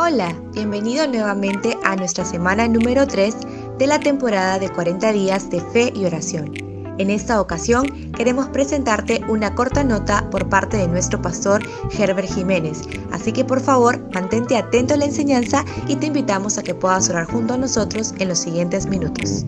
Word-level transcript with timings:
Hola, 0.00 0.32
bienvenido 0.54 1.08
nuevamente 1.08 1.76
a 1.82 1.96
nuestra 1.96 2.24
semana 2.24 2.68
número 2.68 3.04
3 3.04 3.34
de 3.80 3.86
la 3.88 3.98
temporada 3.98 4.60
de 4.60 4.68
40 4.68 5.12
días 5.12 5.50
de 5.50 5.60
fe 5.60 5.92
y 5.92 6.04
oración. 6.04 6.52
En 6.98 7.10
esta 7.10 7.40
ocasión 7.40 8.12
queremos 8.12 8.48
presentarte 8.50 9.20
una 9.26 9.56
corta 9.56 9.82
nota 9.82 10.30
por 10.30 10.48
parte 10.48 10.76
de 10.76 10.86
nuestro 10.86 11.20
pastor 11.20 11.64
Herbert 11.98 12.32
Jiménez, 12.32 12.82
así 13.10 13.32
que 13.32 13.44
por 13.44 13.60
favor 13.60 13.98
mantente 14.14 14.56
atento 14.56 14.94
a 14.94 14.98
la 14.98 15.06
enseñanza 15.06 15.64
y 15.88 15.96
te 15.96 16.06
invitamos 16.06 16.58
a 16.58 16.62
que 16.62 16.76
puedas 16.76 17.10
orar 17.10 17.26
junto 17.26 17.54
a 17.54 17.56
nosotros 17.56 18.14
en 18.20 18.28
los 18.28 18.38
siguientes 18.38 18.86
minutos. 18.86 19.46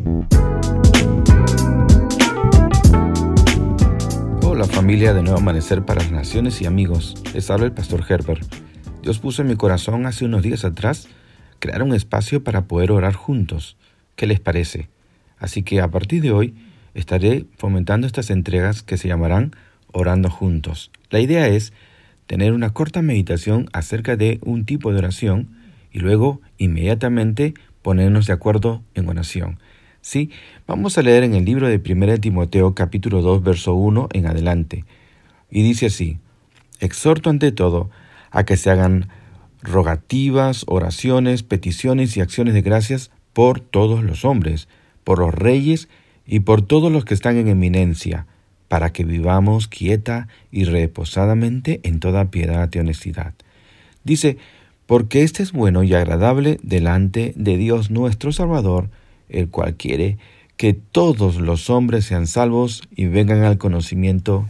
Hola 4.43 4.65
familia 4.65 5.15
de 5.15 5.23
Nuevo 5.23 5.39
Amanecer 5.39 5.85
para 5.85 6.03
las 6.03 6.11
Naciones 6.11 6.61
y 6.61 6.67
amigos, 6.67 7.15
les 7.35 7.49
habla 7.53 7.67
el 7.67 7.73
pastor 7.73 8.05
Herbert. 8.09 8.70
Dios 9.03 9.19
puso 9.19 9.41
en 9.41 9.49
mi 9.49 9.57
corazón 9.57 10.05
hace 10.05 10.27
unos 10.27 10.43
días 10.43 10.65
atrás 10.65 11.09
crear 11.59 11.83
un 11.83 11.95
espacio 11.95 12.45
para 12.45 12.67
poder 12.67 12.93
orar 12.93 13.15
juntos. 13.15 13.79
¿Qué 14.15 14.27
les 14.27 14.41
parece? 14.41 14.89
Así 15.39 15.63
que 15.63 15.81
a 15.81 15.91
partir 15.91 16.21
de 16.21 16.33
hoy 16.33 16.55
estaré 16.93 17.47
fomentando 17.57 18.07
estas 18.07 18.29
entregas 18.29 18.83
que 18.83 18.99
se 18.99 19.09
llamarán 19.09 19.53
Orando 19.91 20.29
Juntos. 20.29 20.91
La 21.09 21.19
idea 21.19 21.49
es 21.49 21.73
tener 22.27 22.53
una 22.53 22.75
corta 22.75 23.01
meditación 23.01 23.71
acerca 23.73 24.17
de 24.17 24.39
un 24.43 24.67
tipo 24.67 24.93
de 24.93 24.99
oración 24.99 25.49
y 25.93 26.01
luego 26.01 26.43
inmediatamente 26.59 27.55
ponernos 27.81 28.27
de 28.27 28.35
acuerdo 28.35 28.83
en 28.95 29.09
oración. 29.09 29.59
Sí, 30.03 30.31
vamos 30.67 30.99
a 30.99 31.03
leer 31.03 31.25
en 31.25 31.35
el 31.35 31.47
libro 31.47 31.69
de 31.69 31.79
1 31.79 32.19
Timoteo 32.19 32.75
capítulo 32.75 33.23
2 33.23 33.43
verso 33.43 33.75
1 33.75 34.11
en 34.13 34.27
adelante. 34.27 34.85
Y 35.51 35.63
dice 35.63 35.87
así, 35.87 36.19
exhorto 36.81 37.31
ante 37.31 37.51
todo 37.51 37.91
a 38.31 38.45
que 38.45 38.57
se 38.57 38.71
hagan 38.71 39.09
rogativas, 39.63 40.65
oraciones, 40.67 41.43
peticiones 41.43 42.17
y 42.17 42.21
acciones 42.21 42.55
de 42.55 42.63
gracias 42.63 43.11
por 43.33 43.61
todos 43.61 44.03
los 44.03 44.25
hombres, 44.25 44.69
por 45.05 45.19
los 45.19 45.35
reyes 45.35 45.89
y 46.27 46.41
por 46.41 46.63
todos 46.63 46.91
los 46.91 47.05
que 47.05 47.15
están 47.15 47.37
en 47.37 47.49
eminencia, 47.49 48.27
para 48.69 48.93
que 48.93 49.05
vivamos 49.05 49.69
quieta 49.69 50.29
y 50.51 50.65
reposadamente 50.65 51.81
en 51.83 52.01
toda 52.01 52.31
piedad 52.31 52.71
y 52.73 52.79
honestidad. 52.79 53.35
Dice, 54.05 54.39
porque 54.87 55.23
este 55.23 55.43
es 55.43 55.53
bueno 55.53 55.83
y 55.83 55.95
agradable 55.95 56.59
delante 56.63 57.33
de 57.37 57.57
Dios 57.57 57.91
nuestro 57.91 58.33
Salvador, 58.33 58.91
el 59.29 59.49
cual 59.49 59.75
quiere 59.75 60.19
que 60.57 60.75
todos 60.75 61.37
los 61.37 61.71
hombres 61.71 62.05
sean 62.05 62.27
salvos 62.27 62.83
y 62.95 63.07
vengan 63.07 63.43
al 63.45 63.57
conocimiento 63.57 64.47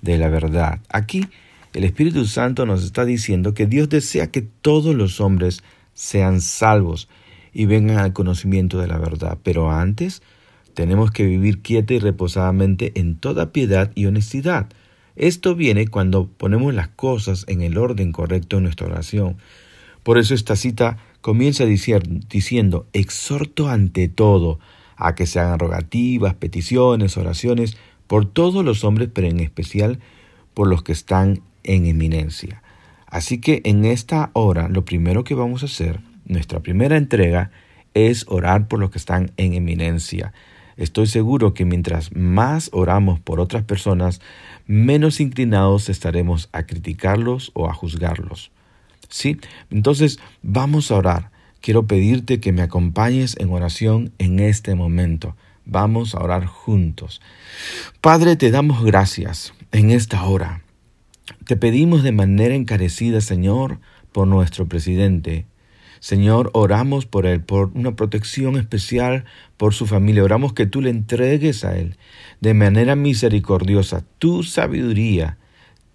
de 0.00 0.18
la 0.18 0.28
verdad. 0.28 0.80
Aquí 0.88 1.26
el 1.72 1.84
Espíritu 1.84 2.26
Santo 2.26 2.66
nos 2.66 2.84
está 2.84 3.04
diciendo 3.04 3.54
que 3.54 3.66
Dios 3.66 3.88
desea 3.88 4.30
que 4.30 4.42
todos 4.42 4.94
los 4.94 5.20
hombres 5.20 5.62
sean 5.94 6.40
salvos 6.40 7.08
y 7.52 7.66
vengan 7.66 7.98
al 7.98 8.12
conocimiento 8.12 8.78
de 8.78 8.88
la 8.88 8.98
verdad. 8.98 9.38
Pero 9.42 9.70
antes 9.70 10.22
tenemos 10.74 11.10
que 11.10 11.24
vivir 11.24 11.60
quieta 11.60 11.94
y 11.94 11.98
reposadamente 11.98 12.92
en 12.94 13.16
toda 13.16 13.52
piedad 13.52 13.90
y 13.94 14.06
honestidad. 14.06 14.68
Esto 15.16 15.54
viene 15.54 15.88
cuando 15.88 16.26
ponemos 16.26 16.72
las 16.74 16.88
cosas 16.88 17.44
en 17.48 17.60
el 17.60 17.76
orden 17.76 18.12
correcto 18.12 18.56
en 18.56 18.64
nuestra 18.64 18.86
oración. 18.86 19.36
Por 20.02 20.18
eso 20.18 20.34
esta 20.34 20.56
cita 20.56 20.98
comienza 21.20 21.64
diciendo, 21.64 22.86
exhorto 22.92 23.68
ante 23.68 24.08
todo 24.08 24.58
a 24.96 25.14
que 25.14 25.26
se 25.26 25.40
hagan 25.40 25.58
rogativas, 25.58 26.34
peticiones, 26.34 27.16
oraciones 27.16 27.76
por 28.06 28.26
todos 28.26 28.64
los 28.64 28.84
hombres, 28.84 29.08
pero 29.12 29.28
en 29.28 29.40
especial 29.40 30.00
por 30.54 30.68
los 30.68 30.82
que 30.82 30.92
están 30.92 31.42
en 31.64 31.86
eminencia. 31.86 32.62
Así 33.06 33.38
que 33.38 33.60
en 33.64 33.84
esta 33.84 34.30
hora 34.32 34.68
lo 34.68 34.84
primero 34.84 35.24
que 35.24 35.34
vamos 35.34 35.62
a 35.62 35.66
hacer, 35.66 36.00
nuestra 36.24 36.60
primera 36.60 36.96
entrega, 36.96 37.50
es 37.94 38.24
orar 38.28 38.68
por 38.68 38.80
los 38.80 38.90
que 38.90 38.98
están 38.98 39.32
en 39.36 39.54
eminencia. 39.54 40.32
Estoy 40.76 41.06
seguro 41.06 41.52
que 41.52 41.64
mientras 41.64 42.14
más 42.16 42.70
oramos 42.72 43.20
por 43.20 43.40
otras 43.40 43.64
personas, 43.64 44.20
menos 44.66 45.20
inclinados 45.20 45.88
estaremos 45.88 46.48
a 46.52 46.64
criticarlos 46.64 47.50
o 47.54 47.68
a 47.68 47.74
juzgarlos. 47.74 48.50
¿Sí? 49.08 49.38
Entonces, 49.70 50.18
vamos 50.42 50.90
a 50.90 50.96
orar. 50.96 51.30
Quiero 51.60 51.86
pedirte 51.86 52.40
que 52.40 52.52
me 52.52 52.62
acompañes 52.62 53.36
en 53.38 53.50
oración 53.50 54.12
en 54.18 54.40
este 54.40 54.74
momento. 54.74 55.36
Vamos 55.66 56.14
a 56.14 56.20
orar 56.20 56.46
juntos. 56.46 57.20
Padre, 58.00 58.36
te 58.36 58.50
damos 58.50 58.82
gracias 58.82 59.52
en 59.70 59.90
esta 59.90 60.24
hora. 60.24 60.62
Te 61.46 61.56
pedimos 61.56 62.02
de 62.02 62.12
manera 62.12 62.54
encarecida, 62.54 63.20
Señor, 63.20 63.78
por 64.12 64.26
nuestro 64.26 64.66
presidente. 64.66 65.46
Señor, 66.00 66.50
oramos 66.52 67.06
por 67.06 67.26
él, 67.26 67.42
por 67.42 67.70
una 67.74 67.94
protección 67.94 68.56
especial 68.56 69.24
por 69.56 69.72
su 69.72 69.86
familia. 69.86 70.24
Oramos 70.24 70.52
que 70.52 70.66
tú 70.66 70.80
le 70.80 70.90
entregues 70.90 71.64
a 71.64 71.78
él 71.78 71.96
de 72.40 72.54
manera 72.54 72.96
misericordiosa 72.96 74.04
tu 74.18 74.42
sabiduría, 74.42 75.38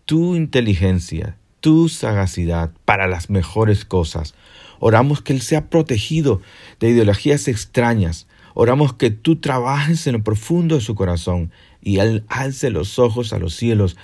tu 0.05 0.35
inteligencia, 0.35 1.37
tu 1.59 1.89
sagacidad 1.89 2.71
para 2.85 3.07
las 3.07 3.29
mejores 3.29 3.83
cosas. 3.83 4.33
Oramos 4.79 5.21
que 5.21 5.33
él 5.33 5.41
sea 5.41 5.69
protegido 5.69 6.41
de 6.79 6.91
ideologías 6.91 7.49
extrañas. 7.49 8.27
Oramos 8.53 8.93
que 8.93 9.11
tú 9.11 9.35
trabajes 9.35 10.07
en 10.07 10.13
lo 10.13 10.23
profundo 10.23 10.75
de 10.75 10.81
su 10.81 10.95
corazón 10.95 11.51
y 11.81 11.99
él 11.99 12.23
alce 12.29 12.69
los 12.69 12.97
ojos 12.97 13.33
a 13.33 13.39
los 13.39 13.53
cielos 13.55 13.97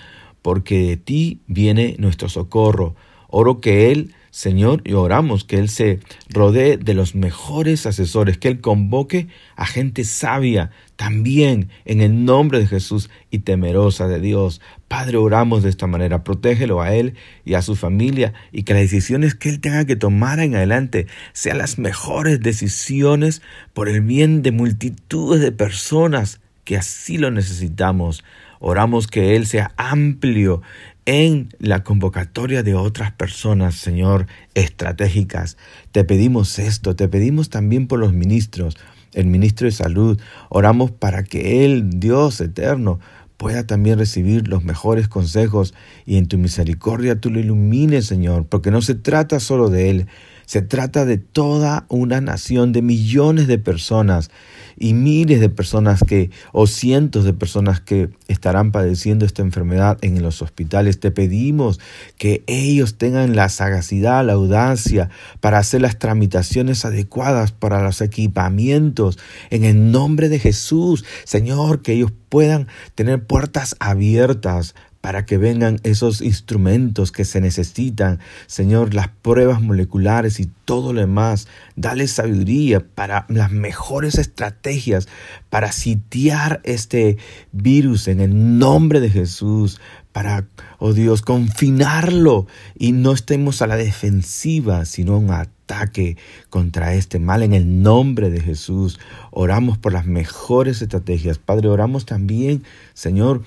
porque 0.43 0.85
de 0.85 0.97
ti 0.97 1.39
viene 1.47 1.95
nuestro 1.97 2.29
socorro. 2.29 2.95
Oro 3.29 3.61
que 3.61 3.91
Él, 3.91 4.13
Señor, 4.29 4.81
y 4.85 4.93
oramos 4.93 5.43
que 5.43 5.57
Él 5.57 5.69
se 5.69 5.99
rodee 6.29 6.77
de 6.77 6.93
los 6.93 7.15
mejores 7.15 7.87
asesores, 7.87 8.37
que 8.37 8.49
Él 8.49 8.61
convoque 8.61 9.27
a 9.55 9.65
gente 9.65 10.03
sabia 10.03 10.69
también 10.97 11.69
en 11.85 12.01
el 12.01 12.25
nombre 12.25 12.59
de 12.59 12.67
Jesús 12.67 13.09
y 13.31 13.39
temerosa 13.39 14.07
de 14.07 14.19
Dios. 14.19 14.61
Padre, 14.87 15.17
oramos 15.17 15.63
de 15.63 15.69
esta 15.69 15.87
manera, 15.87 16.23
protégelo 16.23 16.81
a 16.81 16.93
Él 16.93 17.15
y 17.45 17.55
a 17.55 17.63
su 17.63 17.75
familia 17.75 18.33
y 18.51 18.63
que 18.63 18.73
las 18.73 18.83
decisiones 18.83 19.33
que 19.33 19.49
Él 19.49 19.59
tenga 19.59 19.85
que 19.85 19.95
tomar 19.95 20.39
en 20.39 20.55
adelante 20.55 21.07
sean 21.31 21.57
las 21.57 21.79
mejores 21.79 22.39
decisiones 22.41 23.41
por 23.73 23.89
el 23.89 24.01
bien 24.01 24.43
de 24.43 24.51
multitudes 24.51 25.41
de 25.41 25.51
personas 25.51 26.41
que 26.65 26.77
así 26.77 27.17
lo 27.17 27.31
necesitamos. 27.31 28.23
Oramos 28.65 29.07
que 29.07 29.35
Él 29.35 29.45
sea 29.45 29.73
amplio 29.75 30.61
en 31.05 31.49
la 31.59 31.83
convocatoria 31.83 32.63
de 32.63 32.75
otras 32.75 33.11
personas, 33.11 33.75
Señor, 33.75 34.25
estratégicas. 34.53 35.57
Te 35.91 36.05
pedimos 36.05 36.57
esto, 36.59 36.95
te 36.95 37.09
pedimos 37.09 37.49
también 37.49 37.87
por 37.87 37.99
los 37.99 38.13
ministros, 38.13 38.77
el 39.11 39.25
ministro 39.25 39.65
de 39.65 39.73
salud. 39.73 40.17
Oramos 40.47 40.91
para 40.91 41.23
que 41.23 41.65
Él, 41.65 41.99
Dios 41.99 42.39
eterno, 42.39 43.01
pueda 43.35 43.67
también 43.67 43.99
recibir 43.99 44.47
los 44.47 44.63
mejores 44.63 45.09
consejos 45.09 45.73
y 46.05 46.15
en 46.15 46.27
tu 46.29 46.37
misericordia 46.37 47.19
tú 47.19 47.31
lo 47.31 47.41
ilumines, 47.41 48.05
Señor, 48.05 48.45
porque 48.45 48.71
no 48.71 48.81
se 48.81 48.95
trata 48.95 49.41
solo 49.41 49.69
de 49.69 49.89
Él, 49.89 50.07
se 50.45 50.61
trata 50.61 51.05
de 51.05 51.17
toda 51.17 51.85
una 51.89 52.21
nación, 52.21 52.71
de 52.71 52.81
millones 52.81 53.47
de 53.47 53.57
personas 53.57 54.31
y 54.77 54.93
miles 54.93 55.39
de 55.39 55.49
personas 55.49 56.03
que, 56.05 56.31
o 56.51 56.67
cientos 56.67 57.25
de 57.25 57.33
personas 57.33 57.79
que 57.79 58.09
estarán 58.27 58.71
padeciendo 58.71 59.25
esta 59.25 59.41
enfermedad 59.41 59.97
en 60.01 60.21
los 60.21 60.41
hospitales. 60.41 60.99
Te 60.99 61.11
pedimos 61.11 61.79
que 62.17 62.43
ellos 62.47 62.97
tengan 62.97 63.35
la 63.35 63.49
sagacidad, 63.49 64.25
la 64.25 64.33
audacia 64.33 65.09
para 65.39 65.59
hacer 65.59 65.81
las 65.81 65.99
tramitaciones 65.99 66.85
adecuadas 66.85 67.51
para 67.51 67.83
los 67.83 68.01
equipamientos. 68.01 69.19
En 69.49 69.63
el 69.63 69.91
nombre 69.91 70.29
de 70.29 70.39
Jesús, 70.39 71.05
Señor, 71.23 71.81
que 71.81 71.93
ellos 71.93 72.11
puedan 72.29 72.67
tener 72.95 73.25
puertas 73.25 73.75
abiertas 73.79 74.75
para 75.03 75.25
que 75.25 75.37
vengan 75.37 75.81
esos 75.83 76.21
instrumentos 76.21 77.11
que 77.11 77.25
se 77.25 77.41
necesitan, 77.41 78.19
Señor, 78.47 78.93
las 78.93 79.09
pruebas 79.09 79.61
moleculares 79.61 80.39
y 80.39 80.49
todo 80.63 80.93
lo 80.93 81.01
demás. 81.01 81.49
Dale 81.75 82.07
sabiduría 82.07 82.79
para 82.79 83.25
las 83.27 83.51
mejores 83.51 84.17
estrategias 84.17 85.09
para 85.49 85.73
sitiar 85.73 86.61
este 86.63 87.17
virus 87.51 88.07
en 88.07 88.21
el 88.21 88.57
nombre 88.57 89.01
de 89.01 89.09
Jesús, 89.09 89.81
para, 90.13 90.45
oh 90.79 90.93
Dios, 90.93 91.21
confinarlo 91.21 92.47
y 92.73 92.93
no 92.93 93.11
estemos 93.11 93.61
a 93.61 93.67
la 93.67 93.75
defensiva, 93.75 94.85
sino 94.85 95.17
un 95.17 95.31
ataque 95.31 96.17
contra 96.49 96.93
este 96.93 97.19
mal 97.19 97.43
en 97.43 97.53
el 97.53 97.81
nombre 97.81 98.29
de 98.29 98.39
Jesús. 98.39 98.99
Oramos 99.31 99.77
por 99.79 99.91
las 99.91 100.05
mejores 100.05 100.81
estrategias. 100.81 101.39
Padre, 101.39 101.67
oramos 101.67 102.05
también, 102.05 102.63
Señor, 102.93 103.41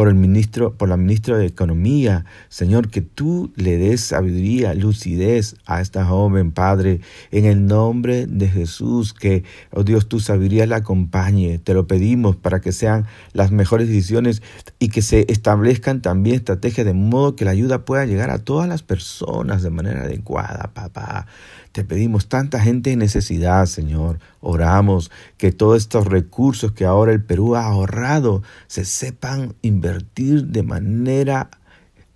por 0.00 0.08
el 0.08 0.14
ministro, 0.14 0.72
por 0.72 0.88
la 0.88 0.96
ministra 0.96 1.36
de 1.36 1.44
Economía, 1.44 2.24
Señor, 2.48 2.88
que 2.88 3.02
tú 3.02 3.52
le 3.54 3.76
des 3.76 4.00
sabiduría, 4.00 4.72
lucidez 4.72 5.56
a 5.66 5.82
esta 5.82 6.06
joven, 6.06 6.52
Padre, 6.52 7.02
en 7.30 7.44
el 7.44 7.66
nombre 7.66 8.26
de 8.26 8.48
Jesús, 8.48 9.12
que, 9.12 9.44
oh 9.70 9.84
Dios, 9.84 10.08
tu 10.08 10.18
sabiduría 10.18 10.64
la 10.66 10.76
acompañe. 10.76 11.58
Te 11.58 11.74
lo 11.74 11.86
pedimos 11.86 12.34
para 12.34 12.62
que 12.62 12.72
sean 12.72 13.04
las 13.34 13.52
mejores 13.52 13.88
decisiones 13.88 14.40
y 14.78 14.88
que 14.88 15.02
se 15.02 15.26
establezcan 15.28 16.00
también 16.00 16.36
estrategias 16.36 16.86
de 16.86 16.94
modo 16.94 17.36
que 17.36 17.44
la 17.44 17.50
ayuda 17.50 17.84
pueda 17.84 18.06
llegar 18.06 18.30
a 18.30 18.38
todas 18.38 18.70
las 18.70 18.82
personas 18.82 19.62
de 19.62 19.68
manera 19.68 20.04
adecuada, 20.04 20.70
papá. 20.72 21.26
Te 21.72 21.84
pedimos 21.84 22.26
tanta 22.26 22.58
gente 22.58 22.90
en 22.90 22.98
necesidad, 22.98 23.66
Señor. 23.66 24.18
Oramos 24.40 25.12
que 25.36 25.52
todos 25.52 25.76
estos 25.76 26.06
recursos 26.06 26.72
que 26.72 26.84
ahora 26.84 27.12
el 27.12 27.22
Perú 27.22 27.54
ha 27.54 27.66
ahorrado 27.66 28.42
se 28.66 28.84
sepan 28.84 29.54
invertir 29.62 29.89
de 29.98 30.62
manera 30.62 31.50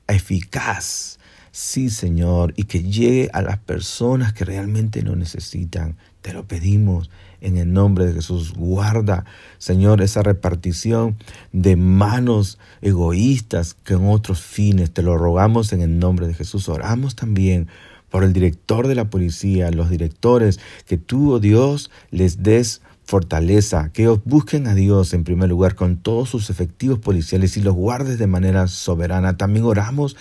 eficaz. 0.06 1.18
Sí, 1.50 1.88
Señor, 1.88 2.52
y 2.56 2.64
que 2.64 2.82
llegue 2.82 3.30
a 3.32 3.40
las 3.40 3.58
personas 3.58 4.32
que 4.32 4.44
realmente 4.44 5.02
lo 5.02 5.14
necesitan. 5.14 5.96
Te 6.20 6.32
lo 6.32 6.48
pedimos 6.48 7.10
en 7.40 7.58
el 7.58 7.72
nombre 7.72 8.06
de 8.06 8.14
Jesús. 8.14 8.54
Guarda, 8.54 9.24
Señor, 9.58 10.02
esa 10.02 10.22
repartición 10.22 11.16
de 11.52 11.76
manos 11.76 12.58
egoístas 12.82 13.74
con 13.74 14.08
otros 14.08 14.40
fines. 14.40 14.90
Te 14.90 15.02
lo 15.02 15.16
rogamos 15.16 15.72
en 15.72 15.82
el 15.82 15.98
nombre 15.98 16.26
de 16.26 16.34
Jesús. 16.34 16.68
Oramos 16.68 17.14
también 17.14 17.68
por 18.10 18.24
el 18.24 18.32
director 18.32 18.88
de 18.88 18.94
la 18.94 19.10
policía, 19.10 19.70
los 19.70 19.90
directores, 19.90 20.58
que 20.86 20.98
tú, 20.98 21.32
oh 21.32 21.40
Dios, 21.40 21.90
les 22.10 22.42
des 22.42 22.80
fortaleza, 23.04 23.90
que 23.92 24.02
ellos 24.02 24.20
busquen 24.24 24.66
a 24.66 24.74
Dios 24.74 25.12
en 25.12 25.24
primer 25.24 25.48
lugar 25.48 25.74
con 25.74 25.96
todos 25.98 26.28
sus 26.28 26.50
efectivos 26.50 26.98
policiales 26.98 27.56
y 27.56 27.60
los 27.62 27.74
guardes 27.74 28.18
de 28.18 28.26
manera 28.26 28.66
soberana. 28.68 29.36
También 29.36 29.64
oramos 29.64 30.16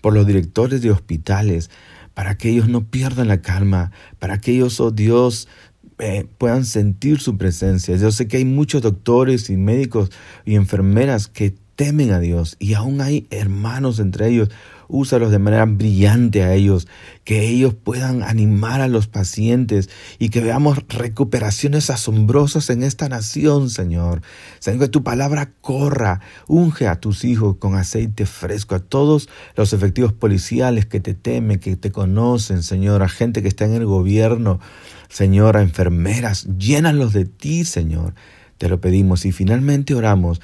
por 0.00 0.14
los 0.14 0.26
directores 0.26 0.80
de 0.82 0.90
hospitales, 0.90 1.70
para 2.14 2.36
que 2.36 2.50
ellos 2.50 2.68
no 2.68 2.84
pierdan 2.84 3.28
la 3.28 3.42
calma, 3.42 3.92
para 4.18 4.40
que 4.40 4.52
ellos, 4.52 4.80
oh 4.80 4.90
Dios, 4.90 5.48
eh, 5.98 6.26
puedan 6.38 6.64
sentir 6.64 7.20
su 7.20 7.36
presencia. 7.36 7.96
Yo 7.96 8.12
sé 8.12 8.28
que 8.28 8.38
hay 8.38 8.44
muchos 8.44 8.82
doctores 8.82 9.50
y 9.50 9.56
médicos 9.56 10.10
y 10.44 10.54
enfermeras 10.54 11.26
que 11.26 11.54
temen 11.74 12.10
a 12.10 12.18
Dios 12.18 12.56
y 12.58 12.74
aún 12.74 13.00
hay 13.00 13.28
hermanos 13.30 14.00
entre 14.00 14.28
ellos 14.28 14.48
úsalos 14.88 15.30
de 15.30 15.38
manera 15.38 15.64
brillante 15.66 16.42
a 16.42 16.54
ellos, 16.54 16.88
que 17.24 17.46
ellos 17.46 17.74
puedan 17.74 18.22
animar 18.22 18.80
a 18.80 18.88
los 18.88 19.06
pacientes 19.06 19.90
y 20.18 20.30
que 20.30 20.40
veamos 20.40 20.78
recuperaciones 20.88 21.90
asombrosas 21.90 22.70
en 22.70 22.82
esta 22.82 23.08
nación, 23.08 23.70
Señor. 23.70 24.22
Señor, 24.58 24.80
que 24.80 24.88
tu 24.88 25.04
palabra 25.04 25.52
corra, 25.60 26.20
unge 26.46 26.88
a 26.88 27.00
tus 27.00 27.24
hijos 27.24 27.56
con 27.58 27.74
aceite 27.76 28.26
fresco, 28.26 28.74
a 28.74 28.80
todos 28.80 29.28
los 29.54 29.72
efectivos 29.72 30.12
policiales 30.12 30.86
que 30.86 31.00
te 31.00 31.14
temen, 31.14 31.60
que 31.60 31.76
te 31.76 31.92
conocen, 31.92 32.62
Señor, 32.62 33.02
a 33.02 33.08
gente 33.08 33.42
que 33.42 33.48
está 33.48 33.64
en 33.64 33.74
el 33.74 33.86
gobierno, 33.86 34.58
Señor, 35.08 35.56
a 35.56 35.62
enfermeras, 35.62 36.48
llénalos 36.58 37.12
de 37.12 37.24
ti, 37.24 37.64
Señor. 37.64 38.14
Te 38.58 38.68
lo 38.68 38.80
pedimos 38.80 39.24
y 39.24 39.32
finalmente 39.32 39.94
oramos 39.94 40.40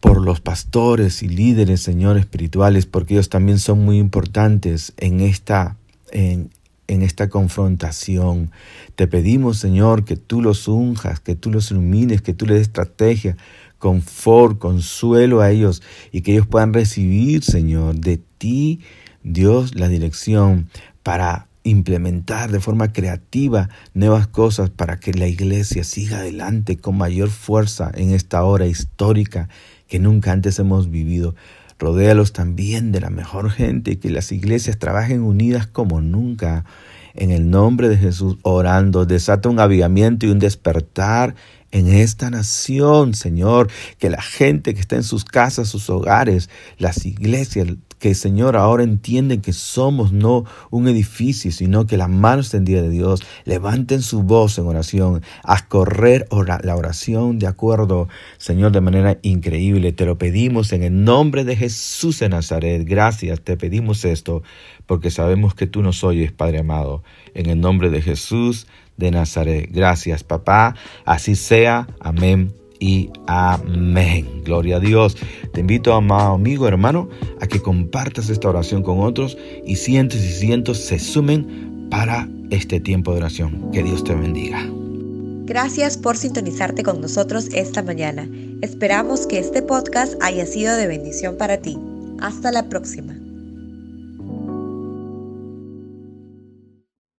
por 0.00 0.20
los 0.20 0.40
pastores 0.40 1.22
y 1.22 1.28
líderes, 1.28 1.80
Señor, 1.80 2.18
espirituales, 2.18 2.84
porque 2.86 3.14
ellos 3.14 3.28
también 3.28 3.58
son 3.58 3.84
muy 3.84 3.98
importantes 3.98 4.92
en 4.98 5.20
esta, 5.20 5.76
en, 6.10 6.50
en 6.88 7.02
esta 7.02 7.28
confrontación. 7.28 8.50
Te 8.96 9.06
pedimos, 9.06 9.58
Señor, 9.58 10.04
que 10.04 10.16
tú 10.16 10.42
los 10.42 10.68
unjas, 10.68 11.20
que 11.20 11.36
tú 11.36 11.50
los 11.50 11.70
ilumines, 11.70 12.20
que 12.20 12.34
tú 12.34 12.46
les 12.46 12.58
des 12.58 12.66
estrategia, 12.66 13.36
confort, 13.78 14.58
consuelo 14.58 15.40
a 15.40 15.50
ellos 15.50 15.82
y 16.12 16.22
que 16.22 16.32
ellos 16.32 16.46
puedan 16.46 16.72
recibir, 16.72 17.42
Señor, 17.42 17.96
de 17.96 18.18
ti, 18.38 18.80
Dios, 19.22 19.74
la 19.74 19.88
dirección 19.88 20.68
para 21.02 21.48
implementar 21.64 22.52
de 22.52 22.60
forma 22.60 22.92
creativa 22.92 23.70
nuevas 23.94 24.28
cosas 24.28 24.70
para 24.70 24.98
que 24.98 25.12
la 25.14 25.26
iglesia 25.26 25.82
siga 25.82 26.18
adelante 26.18 26.76
con 26.76 26.96
mayor 26.96 27.30
fuerza 27.30 27.90
en 27.94 28.12
esta 28.12 28.44
hora 28.44 28.66
histórica 28.66 29.48
que 29.88 29.98
nunca 29.98 30.32
antes 30.32 30.58
hemos 30.58 30.90
vivido. 30.90 31.34
Rodéalos 31.78 32.32
también 32.32 32.92
de 32.92 33.00
la 33.00 33.10
mejor 33.10 33.50
gente 33.50 33.92
y 33.92 33.96
que 33.96 34.10
las 34.10 34.30
iglesias 34.30 34.78
trabajen 34.78 35.22
unidas 35.22 35.66
como 35.66 36.00
nunca. 36.00 36.64
En 37.14 37.30
el 37.30 37.48
nombre 37.48 37.88
de 37.88 37.96
Jesús, 37.96 38.38
orando, 38.42 39.06
desata 39.06 39.48
un 39.48 39.60
avivamiento 39.60 40.26
y 40.26 40.30
un 40.30 40.40
despertar 40.40 41.34
en 41.70 41.88
esta 41.88 42.30
nación, 42.30 43.14
Señor, 43.14 43.68
que 43.98 44.10
la 44.10 44.22
gente 44.22 44.74
que 44.74 44.80
está 44.80 44.96
en 44.96 45.02
sus 45.02 45.24
casas, 45.24 45.68
sus 45.68 45.90
hogares, 45.90 46.50
las 46.78 47.04
iglesias, 47.06 47.68
que 48.04 48.14
Señor 48.14 48.54
ahora 48.54 48.82
entienden 48.82 49.40
que 49.40 49.54
somos 49.54 50.12
no 50.12 50.44
un 50.70 50.88
edificio, 50.88 51.50
sino 51.50 51.86
que 51.86 51.96
la 51.96 52.06
mano 52.06 52.42
extendida 52.42 52.82
de 52.82 52.90
Dios, 52.90 53.22
levanten 53.46 54.02
su 54.02 54.22
voz 54.22 54.58
en 54.58 54.66
oración, 54.66 55.22
a 55.42 55.66
correr 55.68 56.28
la 56.30 56.76
oración 56.76 57.38
de 57.38 57.46
acuerdo, 57.46 58.08
Señor, 58.36 58.72
de 58.72 58.82
manera 58.82 59.16
increíble. 59.22 59.92
Te 59.92 60.04
lo 60.04 60.18
pedimos 60.18 60.74
en 60.74 60.82
el 60.82 61.02
nombre 61.02 61.44
de 61.44 61.56
Jesús 61.56 62.18
de 62.18 62.28
Nazaret. 62.28 62.84
Gracias, 62.86 63.40
te 63.40 63.56
pedimos 63.56 64.04
esto, 64.04 64.42
porque 64.84 65.10
sabemos 65.10 65.54
que 65.54 65.66
tú 65.66 65.80
nos 65.80 66.04
oyes, 66.04 66.30
Padre 66.30 66.58
amado. 66.58 67.02
En 67.32 67.48
el 67.48 67.58
nombre 67.58 67.88
de 67.88 68.02
Jesús 68.02 68.66
de 68.98 69.12
Nazaret. 69.12 69.70
Gracias, 69.72 70.24
papá. 70.24 70.76
Así 71.06 71.36
sea. 71.36 71.88
Amén 72.00 72.63
y 72.78 73.10
amén. 73.26 74.42
Gloria 74.44 74.76
a 74.76 74.80
Dios. 74.80 75.16
Te 75.52 75.60
invito, 75.60 75.92
amado 75.94 76.34
amigo, 76.34 76.68
hermano, 76.68 77.08
a 77.40 77.46
que 77.46 77.60
compartas 77.60 78.28
esta 78.28 78.48
oración 78.48 78.82
con 78.82 79.00
otros 79.00 79.36
y 79.66 79.76
cientos 79.76 80.20
y 80.20 80.32
cientos 80.32 80.78
se 80.78 80.98
sumen 80.98 81.88
para 81.90 82.28
este 82.50 82.80
tiempo 82.80 83.12
de 83.12 83.18
oración. 83.18 83.70
Que 83.72 83.82
Dios 83.82 84.04
te 84.04 84.14
bendiga. 84.14 84.64
Gracias 85.46 85.98
por 85.98 86.16
sintonizarte 86.16 86.82
con 86.82 87.00
nosotros 87.00 87.48
esta 87.52 87.82
mañana. 87.82 88.28
Esperamos 88.62 89.26
que 89.26 89.38
este 89.38 89.60
podcast 89.60 90.14
haya 90.22 90.46
sido 90.46 90.74
de 90.76 90.86
bendición 90.86 91.36
para 91.36 91.58
ti. 91.58 91.78
Hasta 92.20 92.50
la 92.50 92.68
próxima. 92.68 93.23